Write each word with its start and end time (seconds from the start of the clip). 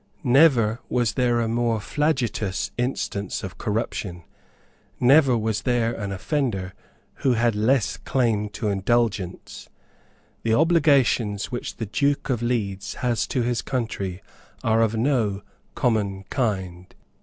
Never 0.23 0.79
was 0.89 1.13
there 1.13 1.39
a 1.39 1.47
more 1.47 1.79
flagitious 1.79 2.71
instance 2.75 3.43
of 3.43 3.59
corruption. 3.59 4.23
Never 4.99 5.37
was 5.37 5.61
there 5.61 5.93
an 5.93 6.11
offender 6.11 6.73
who 7.17 7.33
had 7.33 7.53
less 7.53 7.97
claim 7.97 8.49
to 8.49 8.69
indulgence. 8.69 9.69
The 10.41 10.55
obligations 10.55 11.51
which 11.51 11.75
the 11.75 11.85
Duke 11.85 12.31
of 12.31 12.41
Leeds 12.41 12.95
has 13.05 13.27
to 13.27 13.43
his 13.43 13.61
country 13.61 14.23
are 14.63 14.81
of 14.81 14.95
no 14.97 15.43
common 15.75 16.23
kind. 16.31 16.95